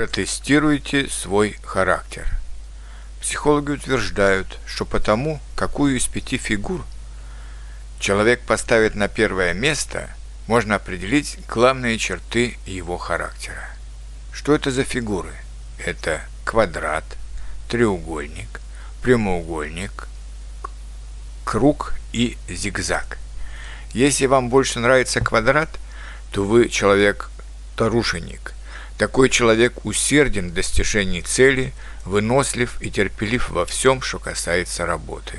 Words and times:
Протестируйте 0.00 1.10
свой 1.10 1.58
характер. 1.62 2.26
Психологи 3.20 3.72
утверждают, 3.72 4.58
что 4.64 4.86
потому, 4.86 5.42
какую 5.54 5.98
из 5.98 6.06
пяти 6.06 6.38
фигур 6.38 6.86
человек 7.98 8.40
поставит 8.40 8.94
на 8.94 9.08
первое 9.08 9.52
место, 9.52 10.08
можно 10.46 10.76
определить 10.76 11.36
главные 11.46 11.98
черты 11.98 12.56
его 12.64 12.96
характера. 12.96 13.68
Что 14.32 14.54
это 14.54 14.70
за 14.70 14.84
фигуры? 14.84 15.34
Это 15.84 16.22
квадрат, 16.46 17.04
треугольник, 17.68 18.62
прямоугольник, 19.02 20.08
круг 21.44 21.92
и 22.14 22.38
зигзаг. 22.48 23.18
Если 23.92 24.24
вам 24.24 24.48
больше 24.48 24.78
нравится 24.78 25.20
квадрат, 25.20 25.68
то 26.32 26.42
вы 26.42 26.70
человек-тарушенник. 26.70 28.54
Такой 29.00 29.30
человек 29.30 29.86
усерден 29.86 30.50
в 30.50 30.52
достижении 30.52 31.22
цели, 31.22 31.72
вынослив 32.04 32.76
и 32.82 32.90
терпелив 32.90 33.48
во 33.48 33.64
всем, 33.64 34.02
что 34.02 34.18
касается 34.18 34.84
работы. 34.84 35.38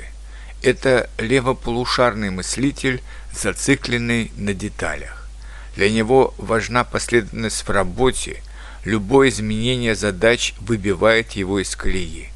Это 0.62 1.08
левополушарный 1.16 2.30
мыслитель, 2.30 3.00
зацикленный 3.32 4.32
на 4.36 4.52
деталях. 4.52 5.28
Для 5.76 5.90
него 5.90 6.34
важна 6.38 6.82
последовательность 6.82 7.62
в 7.62 7.70
работе, 7.70 8.42
любое 8.84 9.28
изменение 9.28 9.94
задач 9.94 10.54
выбивает 10.58 11.30
его 11.34 11.60
из 11.60 11.76
колеи. 11.76 12.30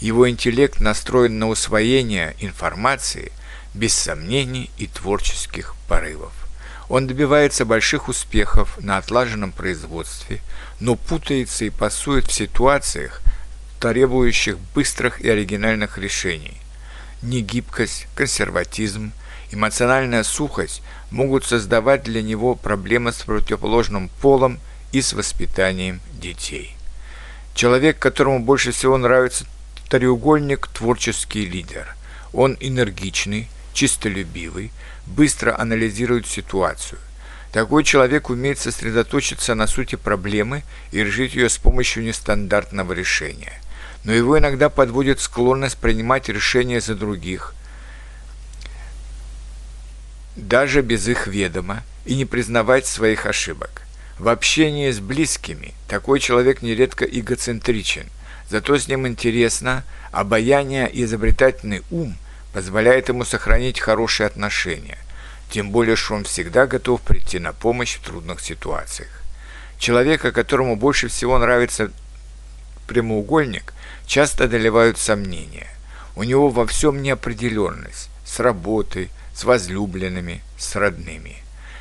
Его 0.00 0.26
интеллект 0.30 0.80
настроен 0.80 1.38
на 1.38 1.50
усвоение 1.50 2.34
информации– 2.40 3.30
без 3.74 3.92
сомнений 3.92 4.70
и 4.78 4.86
творческих 4.86 5.74
порывов. 5.86 6.32
Он 6.92 7.06
добивается 7.06 7.64
больших 7.64 8.08
успехов 8.08 8.76
на 8.78 8.98
отлаженном 8.98 9.50
производстве, 9.50 10.42
но 10.78 10.94
путается 10.94 11.64
и 11.64 11.70
пасует 11.70 12.26
в 12.26 12.32
ситуациях, 12.34 13.22
требующих 13.80 14.58
быстрых 14.74 15.22
и 15.22 15.30
оригинальных 15.30 15.96
решений. 15.96 16.58
Негибкость, 17.22 18.08
консерватизм, 18.14 19.12
эмоциональная 19.50 20.22
сухость 20.22 20.82
могут 21.10 21.46
создавать 21.46 22.02
для 22.02 22.20
него 22.20 22.54
проблемы 22.54 23.14
с 23.14 23.22
противоположным 23.22 24.10
полом 24.20 24.60
и 24.92 25.00
с 25.00 25.14
воспитанием 25.14 26.02
детей. 26.20 26.76
Человек, 27.54 27.98
которому 27.98 28.40
больше 28.40 28.70
всего 28.72 28.98
нравится 28.98 29.46
треугольник– 29.88 30.66
творческий 30.74 31.46
лидер. 31.46 31.96
Он 32.34 32.54
энергичный, 32.60 33.48
чистолюбивый, 33.72 34.70
быстро 35.06 35.58
анализирует 35.58 36.26
ситуацию. 36.26 36.98
Такой 37.52 37.84
человек 37.84 38.30
умеет 38.30 38.58
сосредоточиться 38.58 39.54
на 39.54 39.66
сути 39.66 39.96
проблемы 39.96 40.62
и 40.90 41.04
решить 41.04 41.34
ее 41.34 41.50
с 41.50 41.58
помощью 41.58 42.02
нестандартного 42.02 42.92
решения. 42.92 43.52
Но 44.04 44.12
его 44.12 44.38
иногда 44.38 44.70
подводит 44.70 45.20
склонность 45.20 45.76
принимать 45.76 46.28
решения 46.28 46.80
за 46.80 46.94
других, 46.94 47.54
даже 50.34 50.80
без 50.80 51.06
их 51.08 51.26
ведома, 51.26 51.82
и 52.04 52.16
не 52.16 52.24
признавать 52.24 52.86
своих 52.86 53.26
ошибок. 53.26 53.82
В 54.18 54.28
общении 54.28 54.90
с 54.90 54.98
близкими 54.98 55.74
такой 55.88 56.20
человек 56.20 56.62
нередко 56.62 57.04
эгоцентричен, 57.04 58.06
зато 58.48 58.78
с 58.78 58.88
ним 58.88 59.06
интересно, 59.06 59.84
обаяние 60.10 60.90
и 60.90 61.04
изобретательный 61.04 61.82
ум 61.90 62.16
позволяет 62.52 63.08
ему 63.08 63.24
сохранить 63.24 63.80
хорошие 63.80 64.26
отношения, 64.26 64.98
тем 65.50 65.70
более, 65.70 65.96
что 65.96 66.14
он 66.14 66.24
всегда 66.24 66.66
готов 66.66 67.00
прийти 67.00 67.38
на 67.38 67.52
помощь 67.52 67.96
в 67.96 68.02
трудных 68.02 68.40
ситуациях. 68.40 69.10
Человека, 69.78 70.32
которому 70.32 70.76
больше 70.76 71.08
всего 71.08 71.38
нравится 71.38 71.90
прямоугольник, 72.86 73.72
часто 74.06 74.44
одолевают 74.44 74.98
сомнения. 74.98 75.68
У 76.14 76.22
него 76.22 76.50
во 76.50 76.66
всем 76.66 77.02
неопределенность, 77.02 78.10
с 78.24 78.38
работой, 78.38 79.10
с 79.34 79.44
возлюбленными, 79.44 80.42
с 80.58 80.76
родными. 80.76 81.36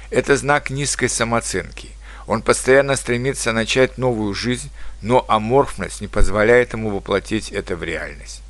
Это 0.09 0.38
знак 0.38 0.69
низкой 0.69 1.09
самооценки. 1.09 1.90
Он 2.28 2.41
постоянно 2.41 2.96
стремится 2.96 3.51
начать 3.51 3.97
новую 3.97 4.34
жизнь, 4.34 4.69
но 5.01 5.25
аморфность 5.28 6.01
не 6.01 6.07
позволяет 6.07 6.73
ему 6.73 6.90
воплотить 6.90 7.51
это 7.51 7.75
в 7.75 7.84
реальность. 7.84 8.41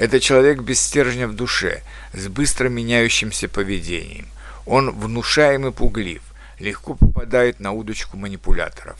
Это 0.00 0.18
человек 0.18 0.62
без 0.62 0.80
стержня 0.80 1.28
в 1.28 1.34
душе, 1.34 1.82
с 2.14 2.26
быстро 2.28 2.70
меняющимся 2.70 3.50
поведением. 3.50 4.28
Он 4.64 4.98
внушаем 4.98 5.66
и 5.66 5.72
пуглив, 5.72 6.22
легко 6.58 6.94
попадает 6.94 7.60
на 7.60 7.72
удочку 7.72 8.16
манипуляторов. 8.16 8.96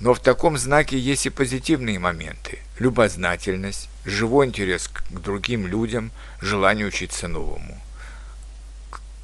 Но 0.00 0.14
в 0.14 0.20
таком 0.20 0.56
знаке 0.56 0.98
есть 0.98 1.26
и 1.26 1.30
позитивные 1.30 1.98
моменты. 1.98 2.60
Любознательность, 2.78 3.90
живой 4.06 4.46
интерес 4.46 4.88
к 4.88 5.02
другим 5.10 5.66
людям, 5.66 6.12
желание 6.40 6.86
учиться 6.86 7.28
новому. 7.28 7.78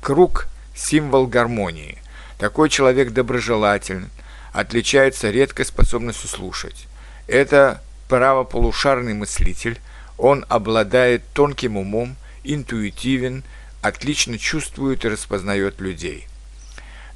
Круг– 0.02 0.46
символ 0.76 1.26
гармонии. 1.26 2.02
Такой 2.36 2.68
человек 2.68 3.12
доброжелателен, 3.12 4.10
отличается 4.52 5.30
редкой 5.30 5.64
способностью 5.64 6.28
слушать. 6.28 6.86
Это 7.28 7.82
правополушарный 8.08 9.14
мыслитель– 9.14 9.80
он 10.18 10.44
обладает 10.48 11.22
тонким 11.32 11.76
умом, 11.76 12.16
интуитивен, 12.44 13.42
отлично 13.82 14.38
чувствует 14.38 15.04
и 15.04 15.08
распознает 15.08 15.80
людей. 15.80 16.26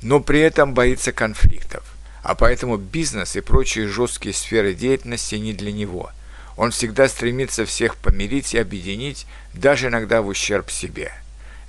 Но 0.02 0.20
при 0.20 0.40
этом 0.40 0.74
боится 0.74 1.12
конфликтов, 1.12 1.84
а 2.22 2.34
поэтому 2.34 2.76
бизнес 2.76 3.36
и 3.36 3.40
прочие 3.40 3.88
жесткие 3.88 4.34
сферы 4.34 4.74
деятельности 4.74 5.36
не 5.36 5.52
для 5.52 5.72
него. 5.72 6.10
Он 6.56 6.72
всегда 6.72 7.08
стремится 7.08 7.64
всех 7.64 7.96
помирить 7.96 8.54
и 8.54 8.58
объединить, 8.58 9.26
даже 9.54 9.88
иногда 9.88 10.22
в 10.22 10.26
ущерб 10.26 10.70
себе. 10.70 11.12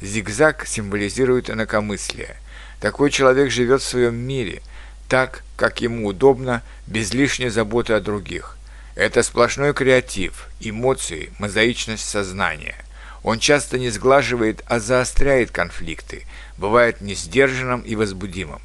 Зигзаг 0.01 0.65
символизирует 0.65 1.49
инакомыслие. 1.49 2.37
Такой 2.79 3.11
человек 3.11 3.51
живет 3.51 3.81
в 3.81 3.87
своем 3.87 4.15
мире, 4.15 4.61
так, 5.07 5.43
как 5.57 5.81
ему 5.81 6.07
удобно, 6.07 6.63
без 6.87 7.13
лишней 7.13 7.49
заботы 7.49 7.93
о 7.93 7.99
других. 7.99 8.58
Это 8.99 9.23
сплошной 9.23 9.73
креатив, 9.73 10.49
эмоции, 10.59 11.31
мозаичность 11.39 12.03
сознания. 12.03 12.75
Он 13.23 13.39
часто 13.39 13.79
не 13.79 13.89
сглаживает, 13.91 14.61
а 14.67 14.81
заостряет 14.81 15.51
конфликты, 15.51 16.25
бывает 16.57 16.99
несдержанным 16.99 17.79
и 17.79 17.95
возбудимым. 17.95 18.61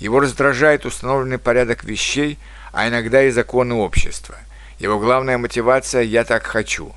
Его 0.00 0.18
раздражает 0.18 0.86
установленный 0.86 1.38
порядок 1.38 1.84
вещей, 1.84 2.36
а 2.72 2.88
иногда 2.88 3.22
и 3.22 3.30
законы 3.30 3.74
общества. 3.74 4.34
Его 4.80 4.98
главная 4.98 5.38
мотивация 5.38 6.02
«я 6.02 6.24
так 6.24 6.44
хочу». 6.44 6.92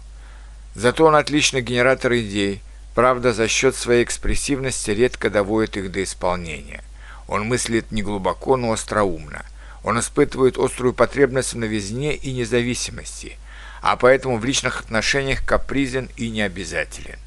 Зато 0.73 1.05
он 1.05 1.15
отличный 1.15 1.61
генератор 1.61 2.13
идей, 2.13 2.59
правда, 2.95 3.33
за 3.33 3.47
счет 3.47 3.75
своей 3.75 4.03
экспрессивности 4.03 4.89
редко 4.89 5.29
доводит 5.29 5.77
их 5.77 5.91
до 5.91 6.03
исполнения. 6.03 6.83
Он 7.27 7.43
мыслит 7.43 7.91
не 7.91 8.01
глубоко, 8.01 8.57
но 8.57 8.71
остроумно– 8.71 9.45
он 9.89 9.99
испытывает 9.99 10.59
острую 10.59 10.93
потребность 10.93 11.53
в 11.53 11.57
новизне 11.57 12.13
и 12.13 12.31
независимости, 12.31 13.39
а 13.81 13.95
поэтому 13.95 14.37
в 14.37 14.45
личных 14.45 14.81
отношениях 14.81 15.43
капризен 15.43 16.09
и 16.15 16.29
необязателен. 16.29 17.17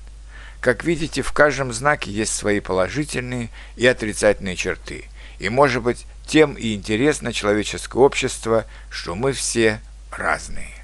Как 0.60 0.84
видите, 0.84 1.22
в 1.22 1.32
каждом 1.32 1.72
знаке 1.72 2.12
есть 2.12 2.32
свои 2.32 2.60
положительные 2.60 3.50
и 3.74 3.84
отрицательные 3.84 4.54
черты. 4.54 5.06
И, 5.40 5.48
может 5.48 5.82
быть, 5.82 6.06
тем 6.24 6.54
и 6.54 6.74
интересно 6.74 7.32
человеческое 7.32 8.00
общество, 8.00 8.64
что 8.90 9.16
мы 9.16 9.32
все 9.32 9.80
разные. 10.12 10.81